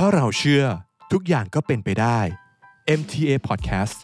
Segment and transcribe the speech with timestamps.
[0.00, 0.64] ถ้าเราเชื่อ
[1.12, 2.20] ทุกอย่างก็เป็นไปได้
[3.00, 3.98] MTA Podcast